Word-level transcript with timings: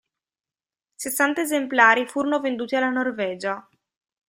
Sessanta 0.95 1.41
esemplari 1.41 2.07
furono 2.07 2.39
venduti 2.39 2.75
alla 2.75 2.89
Norvegia. 2.89 3.69